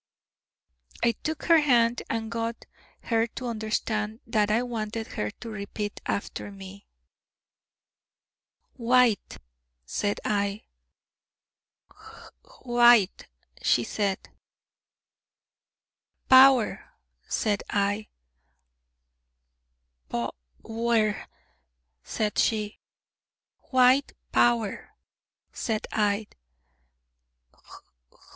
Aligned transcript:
'"I 1.05 1.11
took 1.11 1.43
her 1.45 1.59
hand, 1.59 2.01
and 2.09 2.31
got 2.31 2.65
her 3.03 3.27
to 3.37 3.45
understand 3.45 4.19
that 4.25 4.49
I 4.49 4.63
wanted 4.63 5.09
her 5.09 5.29
to 5.29 5.49
repeat 5.51 6.01
after 6.07 6.51
me. 6.51 6.87
"White," 8.73 9.37
said 9.85 10.19
I. 10.25 10.63
"Hwhite," 12.43 13.27
said 13.61 13.61
she. 13.61 14.15
'Power,' 16.27 16.89
said 17.27 17.61
I. 17.69 18.07
'Pow 20.09 20.33
wer,' 20.63 21.27
said 22.03 22.39
she. 22.39 22.79
'White 23.69 24.13
Power,' 24.31 24.95
said 25.53 25.85
I. 25.91 26.25